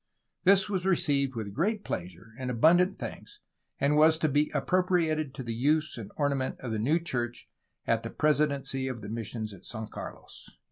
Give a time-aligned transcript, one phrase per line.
[0.45, 3.39] This was received with great pleasure, and abundant thanks,
[3.79, 7.47] and was to be appropriated to the use and ornament of the new church
[7.85, 9.91] at the presidency of the missions at St.
[9.91, 10.49] Carlos."